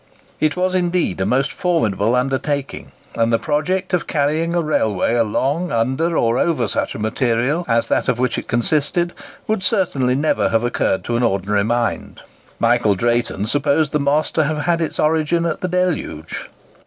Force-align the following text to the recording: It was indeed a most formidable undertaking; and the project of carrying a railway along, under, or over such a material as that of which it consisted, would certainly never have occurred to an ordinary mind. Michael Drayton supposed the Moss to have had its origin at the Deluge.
It 0.39 0.57
was 0.57 0.73
indeed 0.73 1.21
a 1.21 1.27
most 1.27 1.53
formidable 1.53 2.15
undertaking; 2.15 2.91
and 3.13 3.31
the 3.31 3.37
project 3.37 3.93
of 3.93 4.07
carrying 4.07 4.55
a 4.55 4.61
railway 4.63 5.13
along, 5.13 5.71
under, 5.71 6.17
or 6.17 6.39
over 6.39 6.67
such 6.67 6.95
a 6.95 6.97
material 6.97 7.65
as 7.67 7.87
that 7.89 8.07
of 8.07 8.17
which 8.17 8.39
it 8.39 8.47
consisted, 8.47 9.13
would 9.45 9.61
certainly 9.61 10.15
never 10.15 10.49
have 10.49 10.63
occurred 10.63 11.03
to 11.03 11.17
an 11.17 11.21
ordinary 11.21 11.63
mind. 11.63 12.23
Michael 12.57 12.95
Drayton 12.95 13.45
supposed 13.45 13.91
the 13.91 13.99
Moss 13.99 14.31
to 14.31 14.43
have 14.45 14.63
had 14.63 14.81
its 14.81 14.99
origin 14.99 15.45
at 15.45 15.61
the 15.61 15.67
Deluge. 15.67 16.47